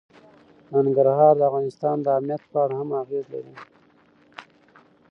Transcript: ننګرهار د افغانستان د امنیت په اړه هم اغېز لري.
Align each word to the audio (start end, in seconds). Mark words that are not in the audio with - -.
ننګرهار 0.71 1.33
د 1.37 1.41
افغانستان 1.49 1.97
د 2.01 2.07
امنیت 2.17 2.43
په 2.51 2.57
اړه 2.63 2.75
هم 2.79 2.89
اغېز 3.01 3.25
لري. 3.33 3.55